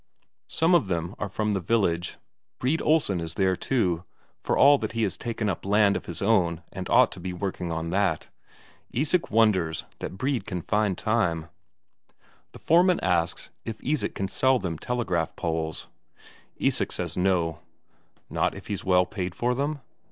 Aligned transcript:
Some 0.47 0.73
of 0.73 0.87
them 0.87 1.13
are 1.19 1.29
from 1.29 1.51
the 1.51 1.59
village, 1.59 2.17
Brede 2.57 2.81
Olsen 2.81 3.19
is 3.19 3.35
there 3.35 3.55
too, 3.55 4.03
for 4.41 4.57
all 4.57 4.79
that 4.79 4.93
he 4.93 5.03
has 5.03 5.15
taken 5.15 5.47
up 5.47 5.63
land 5.63 5.95
of 5.95 6.07
his 6.07 6.23
own 6.23 6.63
and 6.73 6.89
ought 6.89 7.11
to 7.11 7.19
be 7.19 7.33
working 7.33 7.71
on 7.71 7.91
that. 7.91 8.27
Isak 8.89 9.29
wonders 9.29 9.85
that 9.99 10.17
Brede 10.17 10.47
can 10.47 10.63
find 10.63 10.97
time. 10.97 11.49
The 12.51 12.57
foreman 12.57 12.99
asks 13.01 13.51
if 13.63 13.79
Isak 13.83 14.15
can 14.15 14.27
sell 14.27 14.57
them 14.57 14.79
telegraph 14.79 15.35
poles. 15.35 15.87
Isak 16.57 16.91
says 16.91 17.15
no. 17.15 17.59
Not 18.27 18.55
if 18.55 18.65
he's 18.69 18.83
well 18.83 19.05
paid 19.05 19.35
for 19.35 19.53
them? 19.53 19.81